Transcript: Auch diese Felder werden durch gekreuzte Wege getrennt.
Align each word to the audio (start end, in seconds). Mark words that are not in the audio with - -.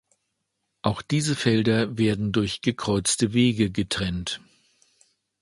Auch 0.81 1.03
diese 1.03 1.35
Felder 1.35 1.95
werden 1.95 2.31
durch 2.31 2.61
gekreuzte 2.61 3.33
Wege 3.33 3.69
getrennt. 3.69 4.41